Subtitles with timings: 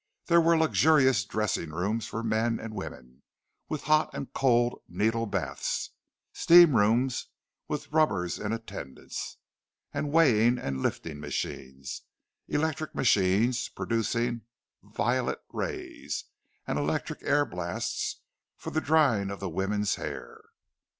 [0.25, 3.21] There were luxurious dressing rooms for men and women,
[3.69, 5.91] with hot and cold needle baths,
[6.33, 7.27] steam rooms
[7.67, 9.37] with rubbers in attendance
[9.93, 12.01] and weighing and lifting machines,
[12.47, 14.41] electric machines for producing
[14.81, 16.25] "violet rays,"
[16.65, 18.21] and electric air blasts
[18.57, 20.41] for the drying of the women's hair.